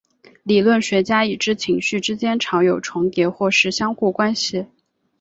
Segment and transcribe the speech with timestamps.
[0.41, 4.65] 理论学家已知情绪之间常有重叠或是相互关系。